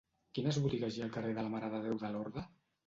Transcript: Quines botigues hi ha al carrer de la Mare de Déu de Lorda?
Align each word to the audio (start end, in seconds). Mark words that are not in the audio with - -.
Quines 0.37 0.57
botigues 0.63 0.97
hi 0.97 1.03
ha 1.03 1.05
al 1.09 1.13
carrer 1.19 1.37
de 1.37 1.45
la 1.49 1.53
Mare 1.57 1.71
de 1.77 1.87
Déu 1.87 2.03
de 2.07 2.13
Lorda? 2.19 2.49